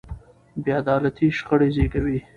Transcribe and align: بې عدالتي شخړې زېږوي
بې 0.63 0.71
عدالتي 0.81 1.27
شخړې 1.37 1.67
زېږوي 1.75 2.19